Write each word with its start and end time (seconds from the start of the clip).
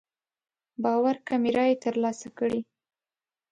باور 0.83 1.15
کمې 1.27 1.51
رايې 1.57 1.75
تر 1.83 1.93
لاسه 2.03 2.27
کړې. 2.37 2.61